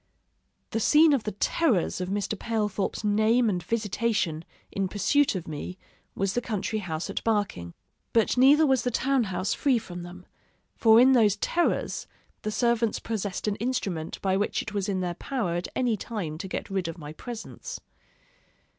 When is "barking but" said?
7.23-8.35